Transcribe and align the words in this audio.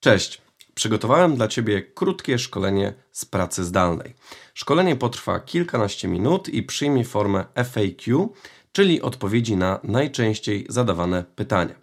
Cześć. 0.00 0.42
Przygotowałem 0.74 1.36
dla 1.36 1.48
Ciebie 1.48 1.82
krótkie 1.82 2.38
szkolenie 2.38 2.94
z 3.12 3.24
pracy 3.24 3.64
zdalnej. 3.64 4.14
Szkolenie 4.54 4.96
potrwa 4.96 5.40
kilkanaście 5.40 6.08
minut 6.08 6.48
i 6.48 6.62
przyjmie 6.62 7.04
formę 7.04 7.44
FAQ, 7.54 8.28
czyli 8.72 9.02
odpowiedzi 9.02 9.56
na 9.56 9.80
najczęściej 9.82 10.66
zadawane 10.68 11.24
pytania. 11.36 11.74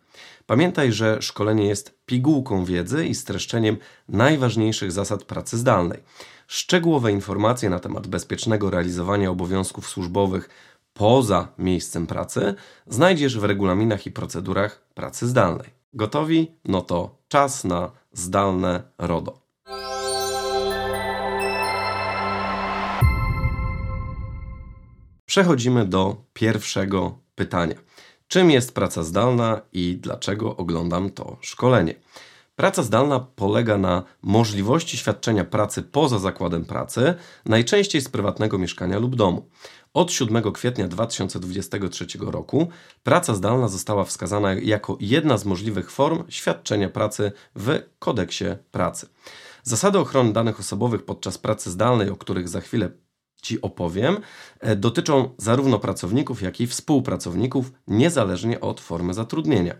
Pamiętaj, 0.45 0.91
że 0.91 1.21
szkolenie 1.21 1.67
jest 1.67 1.99
pigułką 2.05 2.65
wiedzy 2.65 3.05
i 3.05 3.15
streszczeniem 3.15 3.77
najważniejszych 4.09 4.91
zasad 4.91 5.23
pracy 5.23 5.57
zdalnej. 5.57 5.99
Szczegółowe 6.47 7.11
informacje 7.11 7.69
na 7.69 7.79
temat 7.79 8.07
bezpiecznego 8.07 8.69
realizowania 8.69 9.31
obowiązków 9.31 9.89
służbowych 9.89 10.49
poza 10.93 11.47
miejscem 11.57 12.07
pracy 12.07 12.55
znajdziesz 12.87 13.39
w 13.39 13.43
regulaminach 13.43 14.05
i 14.05 14.11
procedurach 14.11 14.81
pracy 14.93 15.27
zdalnej. 15.27 15.69
Gotowi? 15.93 16.51
No 16.65 16.81
to 16.81 17.16
czas 17.27 17.63
na 17.63 17.91
zdalne 18.11 18.83
RODO. 18.97 19.47
Przechodzimy 25.25 25.85
do 25.85 26.15
pierwszego 26.33 27.19
pytania. 27.35 27.75
Czym 28.27 28.51
jest 28.51 28.75
praca 28.75 29.03
zdalna 29.03 29.61
i 29.73 29.97
dlaczego 29.97 30.57
oglądam 30.57 31.09
to 31.09 31.37
szkolenie? 31.41 31.95
Praca 32.57 32.83
zdalna 32.83 33.19
polega 33.19 33.77
na 33.77 34.03
możliwości 34.21 34.97
świadczenia 34.97 35.45
pracy 35.45 35.83
poza 35.83 36.19
zakładem 36.19 36.65
pracy, 36.65 37.13
najczęściej 37.45 38.01
z 38.01 38.09
prywatnego 38.09 38.57
mieszkania 38.57 38.99
lub 38.99 39.15
domu. 39.15 39.49
Od 39.93 40.11
7 40.11 40.51
kwietnia 40.51 40.87
2023 40.87 42.05
roku 42.21 42.67
praca 43.03 43.35
zdalna 43.35 43.67
została 43.67 44.03
wskazana 44.03 44.53
jako 44.53 44.97
jedna 44.99 45.37
z 45.37 45.45
możliwych 45.45 45.91
form 45.91 46.23
świadczenia 46.29 46.89
pracy 46.89 47.31
w 47.55 47.79
kodeksie 47.99 48.45
pracy. 48.71 49.07
Zasady 49.63 49.99
ochrony 49.99 50.33
danych 50.33 50.59
osobowych 50.59 51.05
podczas 51.05 51.37
pracy 51.37 51.71
zdalnej, 51.71 52.09
o 52.09 52.15
których 52.15 52.49
za 52.49 52.61
chwilę 52.61 52.89
Ci 53.41 53.61
opowiem, 53.61 54.17
e, 54.59 54.75
dotyczą 54.75 55.29
zarówno 55.37 55.79
pracowników, 55.79 56.41
jak 56.41 56.61
i 56.61 56.67
współpracowników, 56.67 57.71
niezależnie 57.87 58.61
od 58.61 58.81
formy 58.81 59.13
zatrudnienia. 59.13 59.75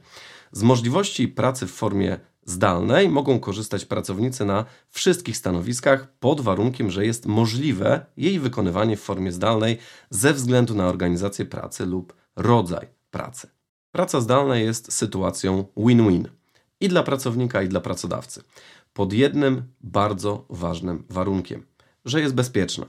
Z 0.52 0.64
możliwości 0.64 1.28
pracy 1.28 1.68
w 1.68 1.72
formie 1.72 2.20
zdalnej 2.48 3.10
mogą 3.10 3.40
korzystać 3.40 3.86
pracownicy 3.86 4.46
na 4.46 4.66
wszystkich 4.90 5.38
stanowiskach 5.38 6.08
pod 6.20 6.42
warunkiem, 6.42 6.92
że 6.92 7.06
jest 7.06 7.26
możliwe 7.26 8.06
jej 8.18 8.40
wykonywanie 8.40 8.98
w 8.98 9.02
formie 9.02 9.32
zdalnej 9.32 9.78
ze 10.10 10.34
względu 10.34 10.76
na 10.76 10.88
organizację 10.88 11.46
pracy 11.46 11.86
lub 11.86 12.14
rodzaj 12.36 12.88
pracy. 13.12 13.50
Praca 13.92 14.22
zdalna 14.22 14.58
jest 14.58 14.94
sytuacją 14.94 15.66
win-win 15.78 16.28
i 16.80 16.90
dla 16.90 17.04
pracownika, 17.04 17.62
i 17.62 17.70
dla 17.70 17.80
pracodawcy. 17.80 18.44
Pod 18.94 19.14
jednym 19.14 19.64
bardzo 19.82 20.46
ważnym 20.50 21.04
warunkiem– 21.10 21.66
że 22.10 22.22
jest 22.22 22.36
bezpieczna. 22.36 22.86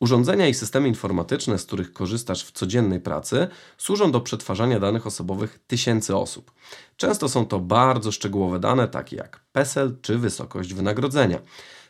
Urządzenia 0.00 0.48
i 0.48 0.54
systemy 0.54 0.88
informatyczne, 0.88 1.58
z 1.58 1.64
których 1.64 1.92
korzystasz 1.92 2.44
w 2.44 2.52
codziennej 2.52 3.00
pracy, 3.00 3.48
służą 3.78 4.12
do 4.12 4.20
przetwarzania 4.20 4.80
danych 4.80 5.06
osobowych 5.06 5.58
tysięcy 5.66 6.16
osób. 6.16 6.52
Często 6.96 7.28
są 7.28 7.46
to 7.46 7.60
bardzo 7.60 8.12
szczegółowe 8.12 8.58
dane, 8.58 8.88
takie 8.88 9.16
jak 9.16 9.40
PESEL 9.52 9.96
czy 10.02 10.18
wysokość 10.18 10.74
wynagrodzenia. 10.74 11.38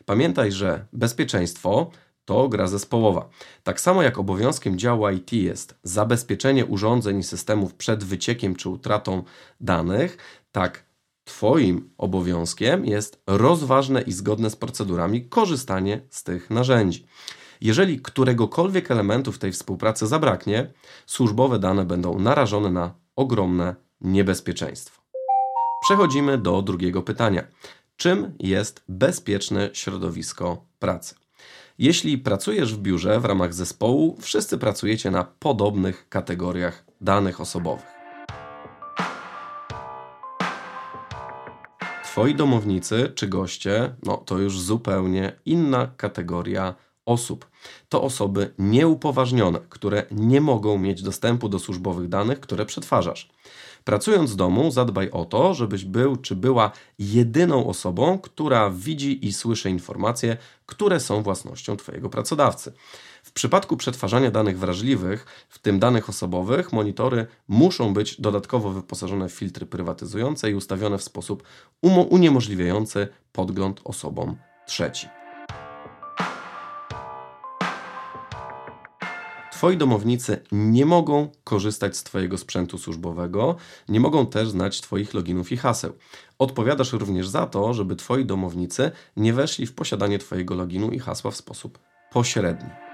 Pamiętaj, 0.05 0.51
że 0.51 0.85
bezpieczeństwo 0.93 1.91
to 2.25 2.49
gra 2.49 2.67
zespołowa. 2.67 3.29
Tak 3.63 3.81
samo 3.81 4.03
jak 4.03 4.17
obowiązkiem 4.17 4.79
działu 4.79 5.09
IT 5.09 5.33
jest 5.33 5.75
zabezpieczenie 5.83 6.65
urządzeń 6.65 7.19
i 7.19 7.23
systemów 7.23 7.73
przed 7.73 8.03
wyciekiem 8.03 8.55
czy 8.55 8.69
utratą 8.69 9.23
danych, 9.61 10.17
tak 10.51 10.86
Twoim 11.27 11.89
obowiązkiem 11.97 12.85
jest 12.85 13.21
rozważne 13.27 14.01
i 14.01 14.11
zgodne 14.11 14.49
z 14.49 14.55
procedurami 14.55 15.25
korzystanie 15.25 16.01
z 16.09 16.23
tych 16.23 16.49
narzędzi. 16.49 17.07
Jeżeli 17.61 17.99
któregokolwiek 17.99 18.91
elementu 18.91 19.31
w 19.31 19.39
tej 19.39 19.51
współpracy 19.51 20.07
zabraknie, 20.07 20.73
służbowe 21.05 21.59
dane 21.59 21.85
będą 21.85 22.19
narażone 22.19 22.69
na 22.69 22.93
ogromne 23.15 23.75
niebezpieczeństwo. 24.01 25.01
Przechodzimy 25.81 26.37
do 26.37 26.61
drugiego 26.61 27.01
pytania. 27.01 27.43
Czym 27.97 28.33
jest 28.39 28.83
bezpieczne 28.89 29.69
środowisko 29.73 30.65
pracy? 30.79 31.15
Jeśli 31.77 32.17
pracujesz 32.17 32.75
w 32.75 32.79
biurze 32.79 33.19
w 33.19 33.25
ramach 33.25 33.53
zespołu, 33.53 34.17
wszyscy 34.21 34.57
pracujecie 34.57 35.11
na 35.11 35.23
podobnych 35.23 36.09
kategoriach 36.09 36.85
danych 37.01 37.41
osobowych. 37.41 37.96
Twoi 42.17 42.35
domownicy 42.35 43.11
czy 43.15 43.27
goście, 43.27 43.95
no 44.03 44.17
to 44.17 44.37
już 44.37 44.59
zupełnie 44.59 45.39
inna 45.45 45.87
kategoria 45.97 46.75
osób. 47.05 47.49
To 47.89 48.03
osoby 48.03 48.53
nieupoważnione, 48.59 49.59
które 49.69 50.05
nie 50.11 50.41
mogą 50.41 50.77
mieć 50.77 51.01
dostępu 51.01 51.49
do 51.49 51.59
służbowych 51.59 52.09
danych, 52.09 52.39
które 52.39 52.65
przetwarzasz. 52.65 53.29
Pracując 53.83 54.29
z 54.29 54.35
domu, 54.35 54.71
zadbaj 54.71 55.11
o 55.11 55.25
to, 55.25 55.53
żebyś 55.53 55.85
był 55.85 56.15
czy 56.15 56.35
była 56.35 56.71
jedyną 56.99 57.67
osobą, 57.67 58.19
która 58.19 58.69
widzi 58.69 59.25
i 59.25 59.33
słyszy 59.33 59.69
informacje, 59.69 60.37
które 60.65 60.99
są 60.99 61.23
własnością 61.23 61.77
Twojego 61.77 62.09
pracodawcy. 62.09 62.73
W 63.27 63.31
przypadku 63.31 63.77
przetwarzania 63.77 64.31
danych 64.31 64.59
wrażliwych, 64.59 65.25
w 65.49 65.59
tym 65.59 65.79
danych 65.79 66.09
osobowych, 66.09 66.73
monitory 66.73 67.27
muszą 67.47 67.93
być 67.93 68.21
dodatkowo 68.21 68.69
wyposażone 68.69 69.29
w 69.29 69.33
filtry 69.33 69.65
prywatyzujące 69.65 70.51
i 70.51 70.55
ustawione 70.55 70.97
w 70.97 71.03
sposób 71.03 71.43
uniemożliwiający 72.09 73.07
podgląd 73.31 73.81
osobom 73.83 74.35
trzecim. 74.67 75.09
Twoi 79.51 79.77
domownicy 79.77 80.43
nie 80.51 80.85
mogą 80.85 81.31
korzystać 81.43 81.97
z 81.97 82.03
Twojego 82.03 82.37
sprzętu 82.37 82.77
służbowego, 82.77 83.55
nie 83.89 83.99
mogą 83.99 84.27
też 84.27 84.49
znać 84.49 84.81
Twoich 84.81 85.13
loginów 85.13 85.51
i 85.51 85.57
haseł. 85.57 85.93
Odpowiadasz 86.39 86.93
również 86.93 87.27
za 87.27 87.45
to, 87.45 87.73
żeby 87.73 87.95
Twoi 87.95 88.25
domownicy 88.25 88.91
nie 89.17 89.33
weszli 89.33 89.65
w 89.65 89.73
posiadanie 89.73 90.19
Twojego 90.19 90.55
loginu 90.55 90.91
i 90.91 90.99
hasła 90.99 91.31
w 91.31 91.35
sposób 91.35 91.79
pośredni. 92.11 92.86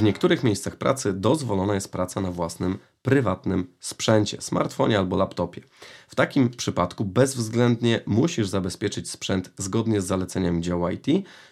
W 0.00 0.02
niektórych 0.02 0.44
miejscach 0.44 0.76
pracy 0.76 1.12
dozwolona 1.12 1.74
jest 1.74 1.92
praca 1.92 2.20
na 2.20 2.30
własnym 2.30 2.78
prywatnym 3.02 3.66
sprzęcie, 3.80 4.40
smartfonie 4.40 4.98
albo 4.98 5.16
laptopie. 5.16 5.62
W 6.08 6.14
takim 6.14 6.50
przypadku 6.50 7.04
bezwzględnie 7.04 8.00
musisz 8.06 8.48
zabezpieczyć 8.48 9.10
sprzęt 9.10 9.50
zgodnie 9.56 10.00
z 10.00 10.06
zaleceniami 10.06 10.62
działu 10.62 10.88
IT, 10.88 11.06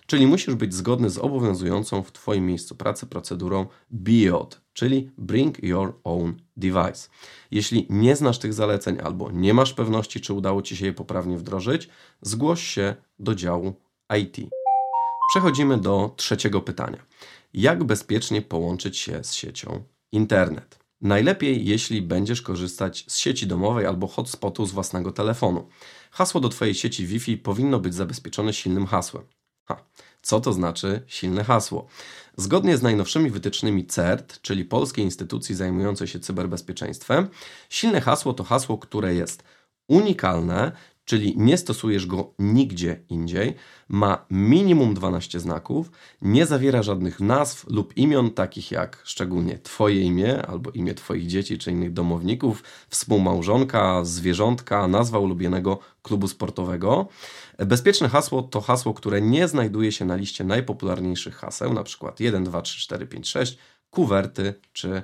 czyli 0.07 0.27
musisz 0.27 0.55
być 0.55 0.75
zgodny 0.75 1.11
z 1.11 1.19
obowiązującą 1.19 2.03
w 2.03 2.13
Twoim 2.13 2.47
miejscu 2.47 2.75
pracy 2.75 3.07
procedurą 3.07 3.67
BIOD, 3.93 4.61
czyli 4.73 5.11
Bring 5.19 5.63
Your 5.63 6.01
Own 6.05 6.41
Device. 6.57 7.09
Jeśli 7.51 7.87
nie 7.91 8.17
znasz 8.17 8.39
tych 8.39 8.55
zaleceń 8.55 8.99
albo 9.05 9.31
nie 9.31 9.55
masz 9.55 9.73
pewności, 9.73 10.21
czy 10.21 10.33
udało 10.33 10.63
Ci 10.63 10.77
się 10.77 10.87
je 10.87 10.93
poprawnie 10.93 11.37
wdrożyć, 11.37 11.89
zgłoś 12.23 12.63
się 12.63 12.95
do 13.19 13.35
działu 13.35 13.75
IT. 14.19 14.37
Przechodzimy 15.29 15.79
do 15.79 16.15
trzeciego 16.17 16.61
pytania 16.61 16.99
jak 17.55 17.85
bezpiecznie 17.85 18.43
połączyć 18.43 18.99
się 18.99 19.25
z 19.25 19.35
siecią 19.35 19.85
internet. 20.13 20.79
Najlepiej, 21.01 21.67
jeśli 21.67 22.03
będziesz 22.03 22.43
korzystać 22.43 23.05
z 23.09 23.17
sieci 23.17 23.47
domowej 23.47 23.87
albo 23.87 24.07
hotspotu 24.07 24.67
z 24.67 24.73
własnego 24.73 25.13
telefonu. 25.13 25.69
Hasło 26.11 26.41
do 26.41 26.49
Twojej 26.49 26.75
sieci 26.75 27.07
Wi-Fi 27.07 27.37
powinno 27.37 27.81
być 27.81 27.95
zabezpieczone 27.95 28.53
silnym 28.53 28.87
hasłem. 28.87 29.25
Ha, 29.65 29.85
co 30.23 30.41
to 30.41 30.53
znaczy 30.53 31.03
silne 31.07 31.45
hasło? 31.45 31.87
Zgodnie 32.37 32.77
z 32.77 32.83
najnowszymi 32.83 33.31
wytycznymi 33.31 33.87
CERT, 33.87 34.41
czyli 34.43 34.65
Polskiej 34.65 35.05
Instytucji 35.05 35.55
Zajmującej 35.55 36.09
się 36.09 36.21
Cyberbezpieczeństwem, 36.21 37.29
silne 37.69 38.01
hasło 38.01 38.33
to 38.33 38.45
hasło, 38.45 38.79
które 38.79 39.15
jest 39.15 39.43
unikalne, 39.89 40.73
czyli 41.09 41.35
nie 41.37 41.59
stosujesz 41.59 42.07
go 42.07 42.35
nigdzie 42.39 43.01
indziej, 43.09 43.55
ma 43.89 44.27
minimum 44.31 44.95
12 44.95 45.41
znaków, 45.41 45.91
nie 46.23 46.47
zawiera 46.47 46.83
żadnych 46.83 47.21
nazw 47.21 47.67
lub 47.71 47.97
imion, 47.97 48.31
takich 48.31 48.71
jak 48.71 49.03
szczególnie 49.05 49.59
Twoje 49.59 50.03
imię 50.03 50.47
albo 50.47 50.71
imię 50.71 50.95
Twoich 50.95 51.27
dzieci 51.27 51.59
czy 51.59 51.71
innych 51.71 51.93
domowników, 51.93 52.63
współmałżonka, 52.89 54.05
zwierzątka, 54.05 54.89
nazwa 54.89 55.19
ulubionego 55.19 55.79
klubu 56.03 56.29
sportowego. 56.29 57.09
Bezpieczne 57.59 58.09
hasło 58.09 58.43
to 58.43 58.61
hasło, 58.61 58.95
które 58.95 59.21
nie 59.21 59.49
znajduje 59.49 59.93
się 59.93 60.05
na 60.05 60.17
liście 60.17 60.45
najpopularniejszych 60.45 61.35
haseł, 61.35 61.71
np. 61.71 62.13
1, 62.19 62.45
2, 62.45 62.63
3, 62.63 62.81
4, 62.81 63.07
5, 63.07 63.29
6, 63.29 63.59
kuwerty 63.91 64.55
czy 64.73 65.03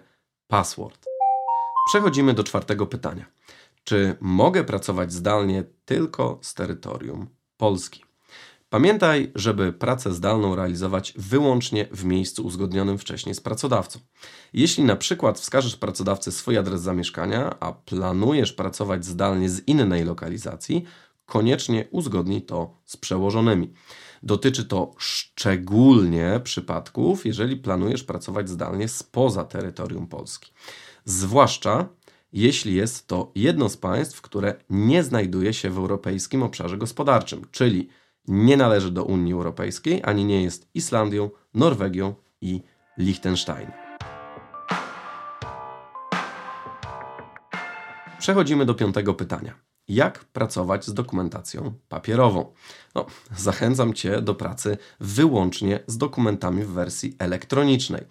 password. 0.48 1.06
Przechodzimy 1.88 2.34
do 2.34 2.44
czwartego 2.44 2.86
pytania. 2.86 3.24
Czy 3.84 4.16
mogę 4.20 4.64
pracować 4.64 5.12
zdalnie 5.12 5.64
tylko 5.84 6.38
z 6.42 6.54
terytorium 6.54 7.26
Polski? 7.56 8.04
Pamiętaj, 8.70 9.32
żeby 9.34 9.72
pracę 9.72 10.14
zdalną 10.14 10.56
realizować 10.56 11.14
wyłącznie 11.16 11.88
w 11.92 12.04
miejscu 12.04 12.46
uzgodnionym 12.46 12.98
wcześniej 12.98 13.34
z 13.34 13.40
pracodawcą. 13.40 13.98
Jeśli 14.52 14.84
na 14.84 14.96
przykład 14.96 15.40
wskażesz 15.40 15.76
pracodawcy 15.76 16.32
swój 16.32 16.58
adres 16.58 16.80
zamieszkania, 16.80 17.60
a 17.60 17.72
planujesz 17.72 18.52
pracować 18.52 19.04
zdalnie 19.04 19.48
z 19.48 19.68
innej 19.68 20.04
lokalizacji, 20.04 20.84
koniecznie 21.26 21.88
uzgodnij 21.90 22.42
to 22.42 22.78
z 22.84 22.96
przełożonymi. 22.96 23.72
Dotyczy 24.22 24.64
to 24.64 24.94
szczególnie 24.98 26.40
przypadków, 26.44 27.26
jeżeli 27.26 27.56
planujesz 27.56 28.04
pracować 28.04 28.48
zdalnie 28.48 28.88
spoza 28.88 29.44
terytorium 29.44 30.06
Polski. 30.06 30.52
Zwłaszcza 31.04 31.88
jeśli 32.34 32.74
jest 32.74 33.06
to 33.06 33.32
jedno 33.34 33.68
z 33.68 33.76
państw, 33.76 34.20
które 34.20 34.54
nie 34.70 35.02
znajduje 35.02 35.54
się 35.54 35.70
w 35.70 35.78
Europejskim 35.78 36.42
Obszarze 36.42 36.76
Gospodarczym, 36.76 37.46
czyli 37.50 37.88
nie 38.28 38.56
należy 38.56 38.90
do 38.90 39.04
Unii 39.04 39.32
Europejskiej, 39.32 40.00
ani 40.04 40.24
nie 40.24 40.42
jest 40.42 40.68
Islandią, 40.74 41.30
Norwegią 41.54 42.14
i 42.40 42.62
Liechtenstein. 42.98 43.70
Przechodzimy 48.18 48.66
do 48.66 48.74
piątego 48.74 49.14
pytania. 49.14 49.54
Jak 49.88 50.24
pracować 50.24 50.86
z 50.86 50.94
dokumentacją 50.94 51.74
papierową? 51.88 52.52
No, 52.94 53.06
zachęcam 53.36 53.92
Cię 53.92 54.22
do 54.22 54.34
pracy 54.34 54.78
wyłącznie 55.00 55.80
z 55.86 55.98
dokumentami 55.98 56.64
w 56.64 56.70
wersji 56.70 57.16
elektronicznej. 57.18 58.04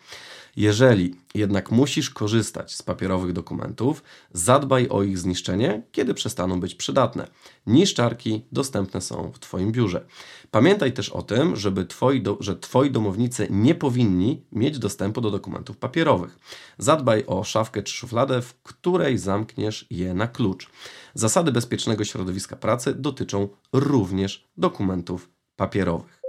Jeżeli 0.55 1.15
jednak 1.35 1.71
musisz 1.71 2.09
korzystać 2.09 2.75
z 2.75 2.81
papierowych 2.81 3.33
dokumentów, 3.33 4.03
zadbaj 4.33 4.87
o 4.89 5.03
ich 5.03 5.17
zniszczenie, 5.17 5.83
kiedy 5.91 6.13
przestaną 6.13 6.59
być 6.59 6.75
przydatne. 6.75 7.27
Niszczarki 7.67 8.45
dostępne 8.51 9.01
są 9.01 9.31
w 9.31 9.39
Twoim 9.39 9.71
biurze. 9.71 10.05
Pamiętaj 10.51 10.93
też 10.93 11.09
o 11.09 11.21
tym, 11.21 11.55
żeby 11.55 11.85
twoi 11.85 12.21
do, 12.21 12.37
że 12.39 12.55
Twoi 12.55 12.91
domownicy 12.91 13.47
nie 13.49 13.75
powinni 13.75 14.45
mieć 14.51 14.79
dostępu 14.79 15.21
do 15.21 15.31
dokumentów 15.31 15.77
papierowych. 15.77 16.39
Zadbaj 16.77 17.23
o 17.27 17.43
szafkę 17.43 17.83
czy 17.83 17.93
szufladę, 17.93 18.41
w 18.41 18.53
której 18.63 19.17
zamkniesz 19.17 19.87
je 19.89 20.13
na 20.13 20.27
klucz. 20.27 20.69
Zasady 21.13 21.51
bezpiecznego 21.51 22.05
środowiska 22.05 22.55
pracy 22.55 22.93
dotyczą 22.93 23.49
również 23.73 24.47
dokumentów 24.57 25.29
papierowych. 25.55 26.21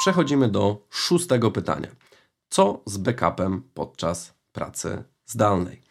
Przechodzimy 0.00 0.48
do 0.48 0.86
szóstego 0.90 1.50
pytania. 1.50 1.88
Co 2.50 2.82
z 2.86 2.96
backupem 2.96 3.62
podczas 3.74 4.34
pracy 4.52 5.04
zdalnej? 5.26 5.82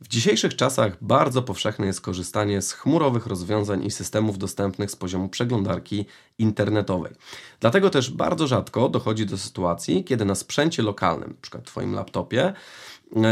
W 0.00 0.08
dzisiejszych 0.08 0.56
czasach 0.56 0.96
bardzo 1.00 1.42
powszechne 1.42 1.86
jest 1.86 2.00
korzystanie 2.00 2.62
z 2.62 2.72
chmurowych 2.72 3.26
rozwiązań 3.26 3.84
i 3.84 3.90
systemów 3.90 4.38
dostępnych 4.38 4.90
z 4.90 4.96
poziomu 4.96 5.28
przeglądarki 5.28 6.06
internetowej. 6.38 7.12
Dlatego 7.60 7.90
też 7.90 8.10
bardzo 8.10 8.46
rzadko 8.46 8.88
dochodzi 8.88 9.26
do 9.26 9.38
sytuacji, 9.38 10.04
kiedy 10.04 10.24
na 10.24 10.34
sprzęcie 10.34 10.82
lokalnym, 10.82 11.30
np. 11.30 11.62
Twoim 11.62 11.94
laptopie, 11.94 12.52
yy, 13.16 13.22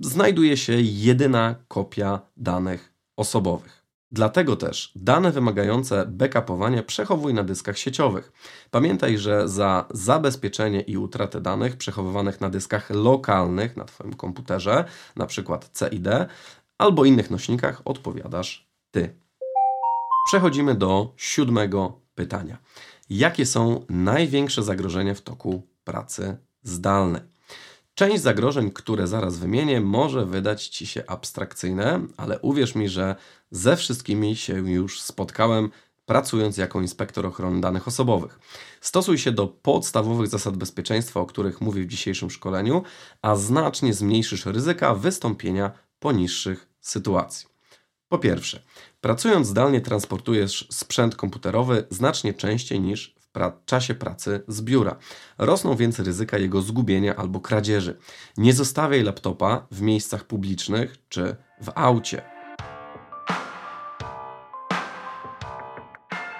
znajduje 0.00 0.56
się 0.56 0.72
jedyna 0.80 1.54
kopia 1.68 2.20
danych 2.36 2.92
osobowych. 3.16 3.79
Dlatego 4.12 4.56
też 4.56 4.92
dane 4.96 5.32
wymagające 5.32 6.06
backupowania 6.06 6.82
przechowuj 6.82 7.34
na 7.34 7.44
dyskach 7.44 7.78
sieciowych. 7.78 8.32
Pamiętaj, 8.70 9.18
że 9.18 9.48
za 9.48 9.86
zabezpieczenie 9.90 10.80
i 10.80 10.96
utratę 10.96 11.40
danych 11.40 11.76
przechowywanych 11.76 12.40
na 12.40 12.50
dyskach 12.50 12.90
lokalnych 12.90 13.76
na 13.76 13.84
Twoim 13.84 14.14
komputerze, 14.14 14.84
np. 15.16 15.58
CID, 15.78 16.08
albo 16.78 17.04
innych 17.04 17.30
nośnikach 17.30 17.82
odpowiadasz 17.84 18.68
Ty. 18.90 19.14
Przechodzimy 20.26 20.74
do 20.74 21.12
siódmego 21.16 22.00
pytania. 22.14 22.58
Jakie 23.10 23.46
są 23.46 23.84
największe 23.88 24.62
zagrożenia 24.62 25.14
w 25.14 25.20
toku 25.20 25.62
pracy 25.84 26.36
zdalnej? 26.62 27.22
Część 28.00 28.22
zagrożeń, 28.22 28.70
które 28.70 29.06
zaraz 29.06 29.38
wymienię, 29.38 29.80
może 29.80 30.26
wydać 30.26 30.68
Ci 30.68 30.86
się 30.86 31.06
abstrakcyjne, 31.06 32.00
ale 32.16 32.38
uwierz 32.38 32.74
mi, 32.74 32.88
że 32.88 33.16
ze 33.50 33.76
wszystkimi 33.76 34.36
się 34.36 34.70
już 34.70 35.00
spotkałem, 35.02 35.70
pracując 36.06 36.56
jako 36.56 36.80
inspektor 36.80 37.26
ochrony 37.26 37.60
danych 37.60 37.88
osobowych. 37.88 38.38
Stosuj 38.80 39.18
się 39.18 39.32
do 39.32 39.46
podstawowych 39.46 40.28
zasad 40.28 40.56
bezpieczeństwa, 40.56 41.20
o 41.20 41.26
których 41.26 41.60
mówię 41.60 41.82
w 41.82 41.86
dzisiejszym 41.86 42.30
szkoleniu, 42.30 42.82
a 43.22 43.36
znacznie 43.36 43.94
zmniejszysz 43.94 44.46
ryzyka 44.46 44.94
wystąpienia 44.94 45.70
poniższych 45.98 46.68
sytuacji. 46.80 47.48
Po 48.08 48.18
pierwsze, 48.18 48.62
pracując 49.00 49.46
zdalnie 49.46 49.80
transportujesz 49.80 50.66
sprzęt 50.70 51.16
komputerowy 51.16 51.84
znacznie 51.90 52.34
częściej 52.34 52.80
niż 52.80 53.19
pra 53.32 53.52
czasie 53.66 53.94
pracy 53.94 54.42
z 54.48 54.62
biura. 54.62 54.96
Rosną 55.38 55.76
więc 55.76 55.98
ryzyka 55.98 56.38
jego 56.38 56.62
zgubienia 56.62 57.16
albo 57.16 57.40
kradzieży. 57.40 57.96
Nie 58.36 58.52
zostawiaj 58.52 59.02
laptopa 59.02 59.66
w 59.70 59.80
miejscach 59.80 60.24
publicznych 60.24 60.96
czy 61.08 61.36
w 61.62 61.72
aucie. 61.74 62.22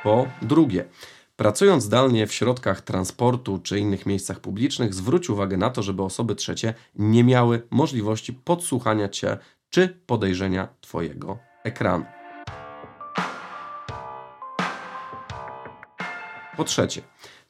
Po 0.02 0.26
drugie, 0.42 0.84
Pracując 1.40 1.84
zdalnie 1.84 2.26
w 2.26 2.34
środkach 2.34 2.81
transportu 2.81 3.58
czy 3.58 3.78
innych 3.78 4.06
miejscach 4.06 4.40
publicznych, 4.40 4.94
zwróć 4.94 5.31
uwagę 5.31 5.56
na 5.56 5.70
to, 5.70 5.82
żeby 5.82 6.02
osoby 6.02 6.34
trzecie 6.34 6.75
nie 6.94 7.25
miały 7.25 7.62
możliwości 7.70 8.32
podsłuchania 8.32 9.08
Cię 9.08 9.38
czy 9.70 9.88
podejrzenia 10.06 10.69
Twojego 10.81 11.38
ekranu. 11.64 12.19
Po 16.60 16.64
trzecie, 16.64 17.02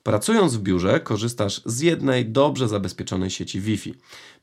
pracując 0.02 0.56
w 0.56 0.62
biurze 0.62 1.00
korzystasz 1.00 1.62
z 1.64 1.80
jednej 1.80 2.26
dobrze 2.26 2.68
zabezpieczonej 2.68 3.30
sieci 3.30 3.60
Wi-Fi. 3.60 3.94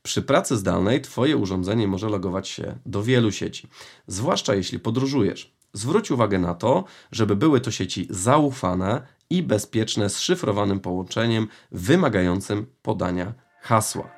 Przy 0.02 0.22
pracy 0.22 0.56
zdalnej 0.56 1.00
Twoje 1.00 1.36
urządzenie 1.36 1.88
może 1.88 2.08
logować 2.08 2.48
się 2.48 2.78
do 2.86 3.02
wielu 3.02 3.32
sieci, 3.32 3.68
zwłaszcza 4.06 4.54
jeśli 4.54 4.78
podróżujesz. 4.78 5.54
Zwróć 5.72 6.10
uwagę 6.10 6.38
na 6.38 6.54
to, 6.54 6.84
żeby 7.12 7.36
były 7.36 7.60
to 7.60 7.70
sieci 7.70 8.06
zaufane 8.10 9.06
i 9.30 9.42
bezpieczne 9.42 10.10
z 10.10 10.20
szyfrowanym 10.20 10.80
połączeniem 10.80 11.48
wymagającym 11.72 12.66
podania 12.82 13.34
hasła. 13.62 14.10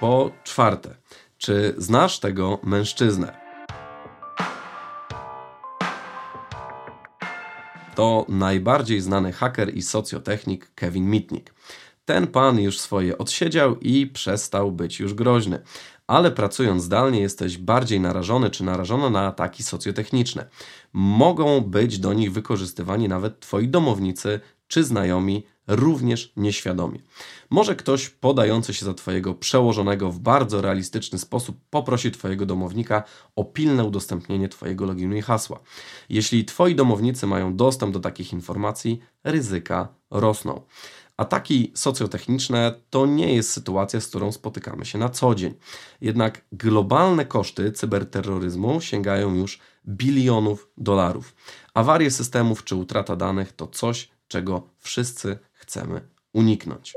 Po 0.00 0.30
czwarte, 0.44 0.96
czy 1.38 1.74
znasz 1.78 2.20
tego 2.20 2.58
mężczyznę? 2.62 3.41
To 7.94 8.26
najbardziej 8.28 9.00
znany 9.00 9.32
haker 9.32 9.76
i 9.76 9.82
socjotechnik 9.82 10.70
Kevin 10.74 11.10
Mitnick. 11.10 11.54
Ten 12.04 12.26
pan 12.26 12.60
już 12.60 12.80
swoje 12.80 13.18
odsiedział 13.18 13.78
i 13.80 14.06
przestał 14.06 14.72
być 14.72 15.00
już 15.00 15.14
groźny. 15.14 15.62
Ale 16.06 16.30
pracując 16.30 16.82
zdalnie 16.82 17.20
jesteś 17.20 17.58
bardziej 17.58 18.00
narażony 18.00 18.50
czy 18.50 18.64
narażona 18.64 19.10
na 19.10 19.26
ataki 19.26 19.62
socjotechniczne. 19.62 20.48
Mogą 20.92 21.60
być 21.60 21.98
do 21.98 22.12
nich 22.12 22.32
wykorzystywani 22.32 23.08
nawet 23.08 23.40
twoi 23.40 23.68
domownicy 23.68 24.40
czy 24.72 24.84
znajomi 24.84 25.46
również 25.66 26.32
nieświadomie. 26.36 26.98
Może 27.50 27.76
ktoś 27.76 28.08
podający 28.08 28.74
się 28.74 28.84
za 28.84 28.94
Twojego 28.94 29.34
przełożonego 29.34 30.10
w 30.10 30.18
bardzo 30.18 30.60
realistyczny 30.60 31.18
sposób 31.18 31.56
poprosi 31.70 32.10
Twojego 32.10 32.46
domownika 32.46 33.02
o 33.36 33.44
pilne 33.44 33.84
udostępnienie 33.84 34.48
Twojego 34.48 34.86
loginu 34.86 35.16
i 35.16 35.22
hasła. 35.22 35.60
Jeśli 36.08 36.44
Twoi 36.44 36.74
domownicy 36.74 37.26
mają 37.26 37.56
dostęp 37.56 37.92
do 37.92 38.00
takich 38.00 38.32
informacji, 38.32 39.00
ryzyka 39.24 39.88
rosną. 40.10 40.60
Ataki 41.16 41.72
socjotechniczne 41.74 42.74
to 42.90 43.06
nie 43.06 43.34
jest 43.34 43.50
sytuacja, 43.50 44.00
z 44.00 44.06
którą 44.06 44.32
spotykamy 44.32 44.84
się 44.84 44.98
na 44.98 45.08
co 45.08 45.34
dzień. 45.34 45.54
Jednak 46.00 46.44
globalne 46.52 47.24
koszty 47.24 47.72
cyberterroryzmu 47.72 48.80
sięgają 48.80 49.34
już 49.34 49.58
bilionów 49.88 50.68
dolarów. 50.76 51.34
Awarie 51.74 52.10
systemów 52.10 52.64
czy 52.64 52.76
utrata 52.76 53.16
danych 53.16 53.52
to 53.52 53.66
coś, 53.66 54.11
czego 54.32 54.62
wszyscy 54.78 55.38
chcemy 55.52 56.08
uniknąć. 56.32 56.94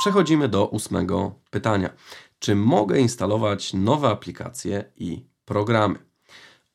Przechodzimy 0.00 0.48
do 0.48 0.66
ósmego 0.66 1.34
pytania. 1.50 1.90
Czy 2.38 2.54
mogę 2.54 3.00
instalować 3.00 3.74
nowe 3.74 4.08
aplikacje 4.08 4.84
i 4.96 5.24
programy? 5.44 5.98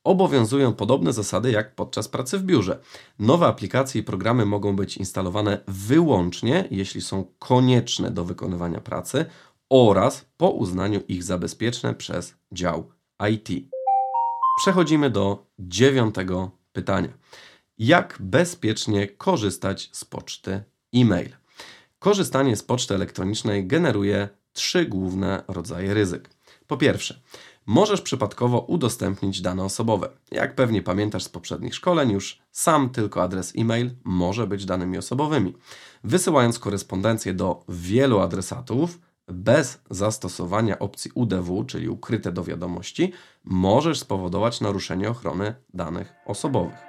Obowiązują 0.04 0.72
podobne 0.74 1.12
zasady 1.12 1.50
jak 1.50 1.74
podczas 1.74 2.08
pracy 2.08 2.38
w 2.38 2.42
biurze. 2.42 2.80
Nowe 3.18 3.46
aplikacje 3.46 4.00
i 4.00 4.04
programy 4.04 4.46
mogą 4.46 4.76
być 4.76 4.96
instalowane 4.96 5.60
wyłącznie, 5.68 6.68
jeśli 6.70 7.00
są 7.00 7.24
konieczne 7.38 8.10
do 8.10 8.24
wykonywania 8.24 8.80
pracy 8.80 9.24
oraz 9.70 10.26
po 10.36 10.50
uznaniu 10.50 11.00
ich 11.08 11.24
za 11.24 11.38
bezpieczne 11.38 11.94
przez 11.94 12.34
dział 12.52 12.90
IT. 13.30 13.48
Przechodzimy 14.62 15.10
do 15.10 15.46
dziewiątego 15.58 16.50
pytania 16.72 17.08
jak 17.78 18.16
bezpiecznie 18.20 19.08
korzystać 19.08 19.90
z 19.92 20.04
poczty 20.04 20.62
e-mail. 20.94 21.30
Korzystanie 21.98 22.56
z 22.56 22.62
poczty 22.62 22.94
elektronicznej 22.94 23.66
generuje 23.66 24.28
trzy 24.52 24.86
główne 24.86 25.42
rodzaje 25.48 25.94
ryzyk. 25.94 26.30
Po 26.66 26.76
pierwsze, 26.76 27.20
możesz 27.66 28.02
przypadkowo 28.02 28.60
udostępnić 28.60 29.40
dane 29.40 29.64
osobowe. 29.64 30.08
Jak 30.30 30.54
pewnie 30.54 30.82
pamiętasz 30.82 31.22
z 31.22 31.28
poprzednich 31.28 31.74
szkoleń, 31.74 32.10
już 32.10 32.38
sam 32.52 32.90
tylko 32.90 33.22
adres 33.22 33.52
e-mail 33.58 33.90
może 34.04 34.46
być 34.46 34.64
danymi 34.64 34.98
osobowymi. 34.98 35.54
Wysyłając 36.04 36.58
korespondencję 36.58 37.34
do 37.34 37.64
wielu 37.68 38.18
adresatów, 38.20 39.00
bez 39.28 39.80
zastosowania 39.90 40.78
opcji 40.78 41.10
UDW, 41.14 41.64
czyli 41.64 41.88
ukryte 41.88 42.32
do 42.32 42.44
wiadomości, 42.44 43.12
możesz 43.44 43.98
spowodować 43.98 44.60
naruszenie 44.60 45.10
ochrony 45.10 45.54
danych 45.74 46.12
osobowych. 46.26 46.87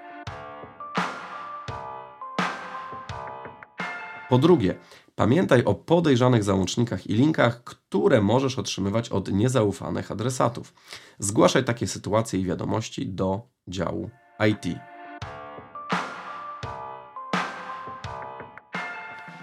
Po 4.29 4.38
drugie, 4.38 4.75
pamiętaj 5.15 5.63
o 5.63 5.75
podejrzanych 5.75 6.43
załącznikach 6.43 7.07
i 7.07 7.13
linkach, 7.13 7.63
które 7.63 8.21
możesz 8.21 8.59
otrzymywać 8.59 9.09
od 9.09 9.31
niezaufanych 9.31 10.12
adresatów. 10.12 10.74
Zgłaszaj 11.19 11.63
takie 11.63 11.88
sytuacje 11.88 12.39
i 12.39 12.45
wiadomości 12.45 13.07
do 13.07 13.41
działu 13.67 14.09
IT. 14.50 14.79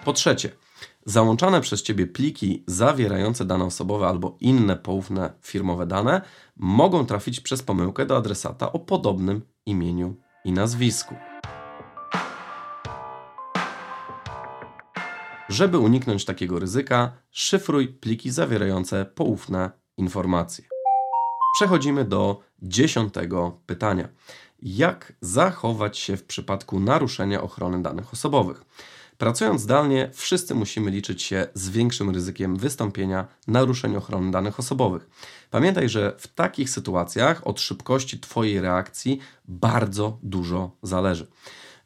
Po 0.04 0.12
trzecie, 0.12 0.50
załączane 1.06 1.60
przez 1.60 1.82
Ciebie 1.82 2.06
pliki 2.06 2.64
zawierające 2.66 3.44
dane 3.44 3.64
osobowe 3.64 4.06
albo 4.06 4.36
inne 4.40 4.76
poufne 4.76 5.32
firmowe 5.42 5.86
dane 5.86 6.22
mogą 6.56 7.06
trafić 7.06 7.40
przez 7.40 7.62
pomyłkę 7.62 8.06
do 8.06 8.16
adresata 8.16 8.72
o 8.72 8.78
podobnym 8.78 9.42
imieniu 9.66 10.16
i 10.44 10.52
nazwisku. 10.52 11.14
Żeby 15.56 15.78
uniknąć 15.78 16.24
takiego 16.24 16.58
ryzyka, 16.58 17.12
szyfruj 17.30 17.88
pliki 17.88 18.30
zawierające 18.30 19.04
poufne 19.04 19.70
informacje. 19.96 20.64
Przechodzimy 21.54 22.04
do 22.04 22.40
dziesiątego 22.62 23.58
pytania. 23.66 24.08
Jak 24.62 25.12
zachować 25.20 25.98
się 25.98 26.16
w 26.16 26.24
przypadku 26.24 26.80
naruszenia 26.80 27.42
ochrony 27.42 27.82
danych 27.82 28.12
osobowych? 28.12 28.64
Pracując 29.18 29.60
zdalnie, 29.60 30.10
wszyscy 30.14 30.54
musimy 30.54 30.90
liczyć 30.90 31.22
się 31.22 31.46
z 31.54 31.68
większym 31.68 32.10
ryzykiem 32.10 32.56
wystąpienia 32.56 33.26
naruszeń 33.46 33.96
ochrony 33.96 34.30
danych 34.30 34.60
osobowych. 34.60 35.08
Pamiętaj, 35.50 35.88
że 35.88 36.14
w 36.18 36.28
takich 36.28 36.70
sytuacjach 36.70 37.46
od 37.46 37.60
szybkości 37.60 38.20
Twojej 38.20 38.60
reakcji 38.60 39.18
bardzo 39.48 40.18
dużo 40.22 40.70
zależy. 40.82 41.26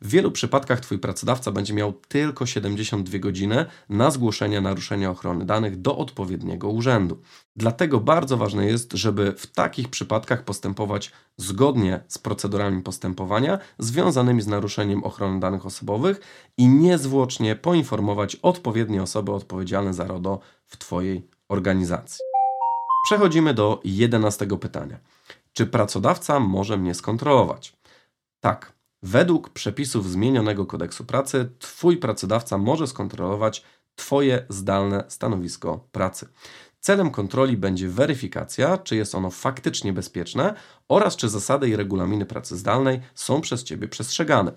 W 0.02 0.08
wielu 0.08 0.30
przypadkach 0.30 0.80
Twój 0.80 0.98
pracodawca 0.98 1.52
będzie 1.52 1.74
miał 1.74 1.92
tylko 1.92 2.46
72 2.46 3.18
godziny 3.18 3.66
na 3.88 4.10
zgłoszenie 4.10 4.60
naruszenia 4.60 5.10
ochrony 5.10 5.44
danych 5.44 5.80
do 5.80 5.96
odpowiedniego 5.96 6.68
urzędu. 6.68 7.22
Dlatego 7.56 8.00
bardzo 8.00 8.36
ważne 8.36 8.66
jest, 8.66 8.92
żeby 8.92 9.32
w 9.32 9.46
takich 9.46 9.88
przypadkach 9.88 10.44
postępować 10.44 11.12
zgodnie 11.36 12.00
z 12.08 12.18
procedurami 12.18 12.82
postępowania 12.82 13.58
związanymi 13.78 14.42
z 14.42 14.46
naruszeniem 14.46 15.04
ochrony 15.04 15.40
danych 15.40 15.66
osobowych 15.66 16.20
i 16.56 16.68
niezwłocznie 16.68 17.56
poinformować 17.56 18.36
odpowiednie 18.36 19.02
osoby 19.02 19.32
odpowiedzialne 19.32 19.94
za 19.94 20.06
RODO 20.06 20.40
w 20.66 20.76
Twojej 20.76 21.26
organizacji. 21.48 22.20
Przechodzimy 23.06 23.54
do 23.54 23.80
jedenastego 23.84 24.56
pytania. 24.58 24.98
Czy 25.52 25.66
pracodawca 25.66 26.40
może 26.40 26.76
mnie 26.76 26.94
skontrolować? 26.94 27.76
Tak. 28.40 28.79
Według 29.02 29.50
przepisów 29.50 30.10
zmienionego 30.10 30.66
kodeksu 30.66 31.04
pracy, 31.04 31.50
Twój 31.58 31.96
pracodawca 31.96 32.58
może 32.58 32.86
skontrolować 32.86 33.64
Twoje 33.94 34.46
zdalne 34.48 35.04
stanowisko 35.08 35.88
pracy. 35.92 36.28
Celem 36.80 37.10
kontroli 37.10 37.56
będzie 37.56 37.88
weryfikacja, 37.88 38.78
czy 38.78 38.96
jest 38.96 39.14
ono 39.14 39.30
faktycznie 39.30 39.92
bezpieczne 39.92 40.54
oraz 40.88 41.16
czy 41.16 41.28
zasady 41.28 41.68
i 41.68 41.76
regulaminy 41.76 42.26
pracy 42.26 42.56
zdalnej 42.56 43.00
są 43.14 43.40
przez 43.40 43.64
Ciebie 43.64 43.88
przestrzegane. 43.88 44.52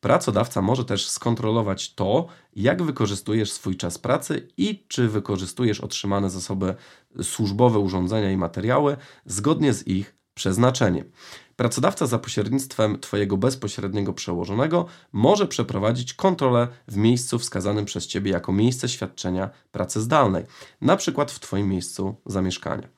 Pracodawca 0.00 0.62
może 0.62 0.84
też 0.84 1.08
skontrolować 1.08 1.94
to, 1.94 2.26
jak 2.56 2.82
wykorzystujesz 2.82 3.52
swój 3.52 3.76
czas 3.76 3.98
pracy 3.98 4.48
i 4.56 4.84
czy 4.88 5.08
wykorzystujesz 5.08 5.80
otrzymane 5.80 6.30
zasoby 6.30 6.74
służbowe, 7.22 7.78
urządzenia 7.78 8.30
i 8.30 8.36
materiały 8.36 8.96
zgodnie 9.26 9.72
z 9.72 9.86
ich 9.86 10.16
przeznaczeniem. 10.34 11.10
Pracodawca 11.56 12.06
za 12.06 12.18
pośrednictwem 12.18 13.00
Twojego 13.00 13.36
bezpośredniego 13.36 14.12
przełożonego 14.12 14.86
może 15.12 15.46
przeprowadzić 15.46 16.14
kontrolę 16.14 16.68
w 16.88 16.96
miejscu 16.96 17.38
wskazanym 17.38 17.84
przez 17.84 18.06
Ciebie 18.06 18.30
jako 18.30 18.52
miejsce 18.52 18.88
świadczenia 18.88 19.50
pracy 19.72 20.00
zdalnej, 20.00 20.44
na 20.80 20.96
przykład 20.96 21.30
w 21.30 21.40
Twoim 21.40 21.68
miejscu 21.68 22.14
zamieszkania. 22.26 22.88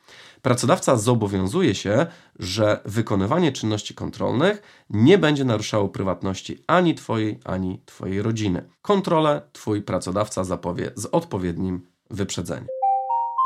Pracodawca 0.43 0.97
zobowiązuje 0.97 1.75
się, 1.75 2.07
że 2.39 2.81
wykonywanie 2.85 3.53
czynności 3.53 3.95
kontrolnych 3.95 4.63
nie 4.91 5.19
będzie 5.19 5.45
naruszało 5.45 5.89
prywatności 5.89 6.65
ani 6.67 6.95
Twojej, 6.95 7.41
ani 7.45 7.83
Twojej 7.87 8.23
rodziny. 8.23 8.69
Kontrolę 8.83 9.43
Twój 9.53 9.83
pracodawca 9.83 10.45
zapowie 10.45 10.91
z 10.95 11.07
odpowiednim 11.07 11.87
wyprzedzeniem. 12.11 12.75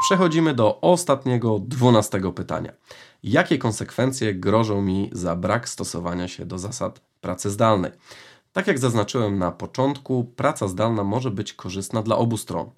Przechodzimy 0.01 0.55
do 0.55 0.81
ostatniego, 0.81 1.59
dwunastego 1.59 2.33
pytania. 2.33 2.73
Jakie 3.23 3.59
konsekwencje 3.59 4.35
grożą 4.35 4.83
mi 4.83 5.11
za 5.13 5.37
brak 5.37 5.69
stosowania 5.69 6.29
się 6.29 6.47
do 6.47 6.59
zasad 6.59 7.01
pracy 7.21 7.51
zdalnej? 7.51 7.91
Tak 8.53 8.67
jak 8.67 8.79
zaznaczyłem 8.79 9.39
na 9.39 9.53
początku, 9.53 10.25
praca 10.37 10.69
zdalna 10.69 11.05
może 11.05 11.31
być 11.31 11.53
korzystna 11.53 12.03
dla 12.03 12.17
obu 12.17 12.37
stron 12.37 12.71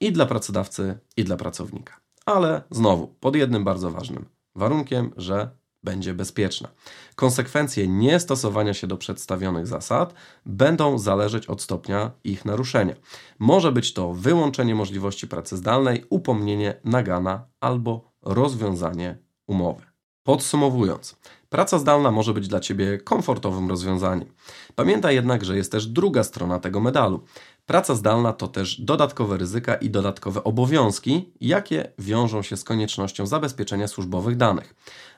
i 0.00 0.12
dla 0.12 0.26
pracodawcy, 0.26 0.98
i 1.16 1.24
dla 1.24 1.36
pracownika. 1.36 2.00
Ale 2.26 2.62
znowu, 2.70 3.06
pod 3.06 3.36
jednym 3.36 3.64
bardzo 3.64 3.90
ważnym 3.90 4.24
warunkiem, 4.54 5.12
że 5.16 5.50
będzie 5.82 6.14
bezpieczna. 6.14 6.68
Konsekwencje 7.14 7.88
niestosowania 7.88 8.74
się 8.74 8.86
do 8.86 8.96
przedstawionych 8.96 9.66
zasad 9.66 10.14
będą 10.46 10.98
zależeć 10.98 11.46
od 11.46 11.62
stopnia 11.62 12.10
ich 12.24 12.44
naruszenia. 12.44 12.94
Może 13.38 13.72
być 13.72 13.92
to 13.92 14.12
wyłączenie 14.14 14.74
możliwości 14.74 15.28
pracy 15.28 15.56
zdalnej, 15.56 16.04
upomnienie 16.10 16.74
nagana 16.84 17.44
albo 17.60 18.12
rozwiązanie 18.22 19.18
umowy. 19.46 19.90
Podsumowując, 20.22 21.16
praca 21.48 21.78
zdalna 21.78 22.10
może 22.10 22.34
być 22.34 22.48
dla 22.48 22.60
Ciebie 22.60 22.98
komfortowym 22.98 23.68
rozwiązaniem. 23.68 24.32
Pamiętaj 24.74 25.14
jednak, 25.14 25.44
że 25.44 25.56
jest 25.56 25.72
też 25.72 25.86
druga 25.86 26.24
strona 26.24 26.58
tego 26.58 26.80
medalu. 26.80 27.24
Praca 27.66 27.94
zdalna 27.94 28.32
to 28.32 28.48
też 28.48 28.80
dodatkowe 28.80 29.36
ryzyka 29.36 29.74
i 29.74 29.90
dodatkowe 29.90 30.44
obowiązki, 30.44 31.32
jakie 31.40 31.92
wiążą 31.98 32.42
się 32.42 32.56
z 32.56 32.64
koniecznością 32.64 33.26
zabezpieczenia 33.26 33.88
służbowych 33.88 34.36
danych 34.36 34.74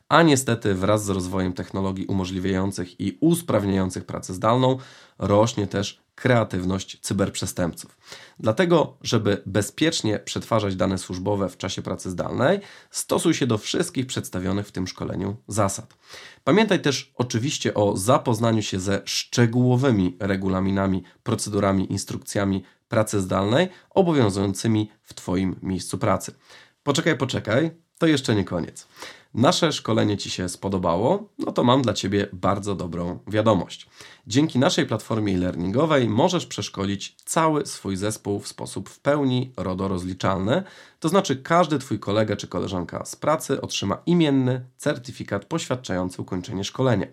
a 0.09 0.23
niestety 0.23 0.75
wraz 0.75 1.05
z 1.05 1.09
rozwojem 1.09 1.53
technologii 1.53 2.07
umożliwiających 2.07 3.01
i 3.01 3.19
usprawniających 3.21 4.05
pracę 4.05 4.35
zdalną 4.35 4.79
rośnie 5.19 5.67
też 5.67 6.03
kreatywność 6.15 6.99
cyberprzestępców. 7.01 7.99
Dlatego, 8.39 8.97
żeby 9.03 9.43
bezpiecznie 9.47 10.19
przetwarzać 10.19 10.77
dane 10.77 10.99
służbowe 10.99 11.49
w 11.49 11.57
czasie 11.57 11.83
pracy 11.83 12.11
zdalnej, 12.11 12.61
stosuj 12.91 13.35
się 13.35 13.47
do 13.47 13.59
wszystkich 13.59 14.07
przedstawionych 14.07 14.69
w 14.69 14.73
tym 14.73 14.87
szkoleniu 14.87 15.37
zasad. 15.49 15.95
Pamiętaj 16.45 16.81
też 16.83 17.13
oczywiście 17.15 17.75
o 17.75 17.97
zapoznaniu 17.97 18.63
się 18.63 18.81
ze 18.81 19.03
szczegółowymi 19.05 20.17
regulaminami, 20.21 21.03
procedurami, 21.23 21.93
instrukcjami 21.93 22.65
pracy 22.89 23.21
zdalnej 23.21 23.69
obowiązującymi 23.91 24.91
w 25.03 25.15
Twoim 25.15 25.57
miejscu 25.63 25.99
pracy. 25.99 26.35
Poczekaj, 26.83 27.19
poczekaj, 27.19 27.71
to 27.99 28.07
jeszcze 28.07 28.35
nie 28.35 28.45
koniec 28.45 28.87
nasze 29.35 29.73
szkolenie 29.73 30.17
Ci 30.17 30.31
się 30.31 30.49
spodobało, 30.49 31.29
no 31.39 31.53
to 31.53 31.65
mam 31.65 31.83
dla 31.83 31.93
Ciebie 31.93 32.29
bardzo 32.33 32.75
dobrą 32.75 33.19
wiadomość. 33.27 33.87
Dzięki 34.27 34.59
naszej 34.59 34.87
platformie 34.87 35.35
e-learningowej 35.35 36.09
możesz 36.09 36.47
przeszkolić 36.47 37.17
cały 37.25 37.67
swój 37.67 37.97
zespół 37.97 38.41
w 38.41 38.49
sposób 38.49 38.89
w 38.89 39.01
pełni 39.01 39.53
RODO 39.57 39.89
rozliczalny, 39.89 40.63
to 41.01 41.09
znaczy 41.09 41.37
każdy 41.37 41.79
Twój 41.79 41.99
kolega 41.99 42.37
czy 42.37 42.49
koleżanka 42.49 43.05
z 43.05 43.17
pracy 43.17 43.61
otrzyma 43.61 44.03
imienny 44.07 44.65
certyfikat 44.77 45.45
poświadczający 45.45 46.23
ukończenie 46.23 46.65
szkolenia. 46.65 47.07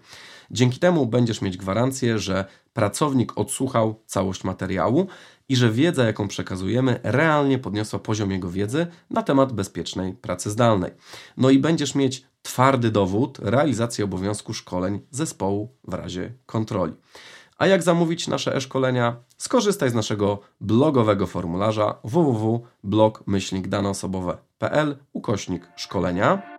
Dzięki 0.51 0.79
temu 0.79 1.05
będziesz 1.05 1.41
mieć 1.41 1.57
gwarancję, 1.57 2.19
że 2.19 2.45
pracownik 2.73 3.37
odsłuchał 3.37 4.01
całość 4.05 4.43
materiału 4.43 5.07
i 5.49 5.55
że 5.55 5.71
wiedza, 5.71 6.05
jaką 6.05 6.27
przekazujemy, 6.27 6.99
realnie 7.03 7.59
podniosła 7.59 7.99
poziom 7.99 8.31
jego 8.31 8.49
wiedzy 8.49 8.87
na 9.09 9.23
temat 9.23 9.53
bezpiecznej 9.53 10.13
pracy 10.13 10.49
zdalnej. 10.49 10.91
No 11.37 11.49
i 11.49 11.59
będziesz 11.59 11.95
mieć 11.95 12.25
twardy 12.41 12.91
dowód 12.91 13.39
realizacji 13.41 14.03
obowiązku 14.03 14.53
szkoleń 14.53 14.99
zespołu 15.11 15.69
w 15.87 15.93
razie 15.93 16.33
kontroli. 16.45 16.93
A 17.57 17.67
jak 17.67 17.83
zamówić 17.83 18.27
nasze 18.27 18.55
e-szkolenia? 18.55 19.15
Skorzystaj 19.37 19.89
z 19.89 19.93
naszego 19.93 20.39
blogowego 20.61 21.27
formularza 21.27 21.95
www.blog-daneosobowe.pl 22.03 24.97
ukośnik 25.13 25.67
szkolenia. 25.75 26.58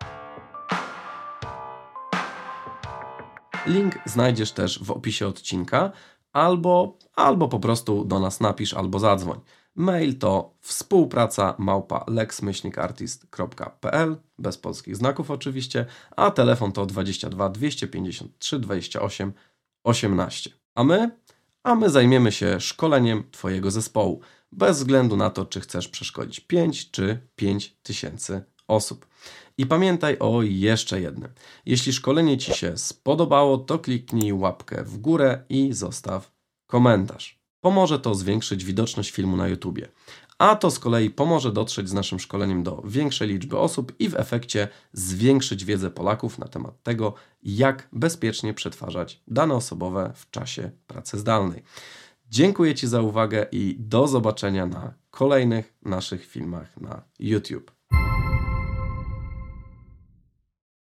Link 3.67 3.99
znajdziesz 4.05 4.53
też 4.53 4.85
w 4.85 4.91
opisie 4.91 5.27
odcinka, 5.27 5.93
albo, 6.33 6.99
albo 7.15 7.49
po 7.49 7.61
prostu 7.61 8.05
do 8.05 8.21
nas 8.21 8.41
napisz, 8.41 8.75
albo 8.75 8.99
zadzwoń. 8.99 9.41
Mail 9.75 10.19
to 10.19 10.55
współpraca 10.61 11.55
małpa 11.59 12.05
lexmyślnikartist.pl 12.09 14.17
bez 14.39 14.59
polskich 14.59 14.97
znaków 14.97 15.31
oczywiście, 15.31 15.87
a 16.17 16.31
telefon 16.31 16.73
to 16.73 16.87
22 16.87 17.49
253 17.49 18.59
28 18.59 19.33
18. 19.85 20.51
A 20.75 20.85
my? 20.85 21.11
A 21.63 21.75
my 21.75 21.91
zajmiemy 21.91 22.33
się 22.33 22.61
szkoleniem 22.61 23.25
Twojego 23.31 23.71
zespołu, 23.71 24.21
bez 24.53 24.79
względu 24.79 25.17
na 25.17 25.31
to, 25.31 25.47
czy 25.47 25.61
chcesz 25.61 25.89
przeszkolić 25.89 26.41
5 26.41 26.91
czy 26.91 27.29
5 27.37 27.77
tysięcy 27.83 28.45
osób. 28.71 29.07
I 29.59 29.67
pamiętaj 29.67 30.19
o 30.19 30.43
jeszcze 30.43 31.01
jednym. 31.01 31.31
Jeśli 31.67 31.93
szkolenie 31.93 32.39
Ci 32.39 32.55
się 32.55 32.79
spodobało, 32.79 33.59
to 33.59 33.79
kliknij 33.79 34.33
łapkę 34.33 34.85
w 34.85 34.99
górę 34.99 35.45
i 35.49 35.73
zostaw 35.73 36.33
komentarz. 36.67 37.41
Pomoże 37.61 37.99
to 37.99 38.15
zwiększyć 38.15 38.65
widoczność 38.65 39.11
filmu 39.11 39.37
na 39.37 39.49
YouTube, 39.49 39.79
a 40.39 40.57
to 40.57 40.71
z 40.71 40.79
kolei 40.79 41.11
pomoże 41.11 41.53
dotrzeć 41.53 41.89
z 41.89 41.93
naszym 41.93 42.21
szkoleniem 42.21 42.63
do 42.63 42.83
większej 42.85 43.29
liczby 43.29 43.59
osób 43.59 43.93
i 43.99 44.09
w 44.09 44.17
efekcie 44.17 44.69
zwiększyć 44.93 45.65
wiedzę 45.65 45.91
Polaków 45.91 46.39
na 46.39 46.49
temat 46.49 46.83
tego, 46.83 47.15
jak 47.43 47.89
bezpiecznie 47.93 48.55
przetwarzać 48.55 49.23
dane 49.29 49.55
osobowe 49.55 50.13
w 50.15 50.31
czasie 50.31 50.71
pracy 50.87 51.19
zdalnej. 51.19 51.63
Dziękuję 52.31 52.75
Ci 52.75 52.89
za 52.89 53.03
uwagę 53.03 53.47
i 53.53 53.77
do 53.79 54.09
zobaczenia 54.09 54.67
na 54.67 54.95
kolejnych 55.11 55.75
naszych 55.83 56.27
filmach 56.27 56.77
na 56.77 57.03
YouTube. 57.19 57.73